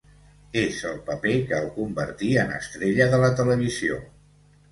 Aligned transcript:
És 0.61 0.77
el 0.91 0.95
paper 1.09 1.33
que 1.51 1.59
el 1.65 1.67
convertí 1.75 2.29
en 2.45 2.55
estrella 2.55 3.09
de 3.13 3.19
la 3.27 3.31
televisió. 3.43 4.01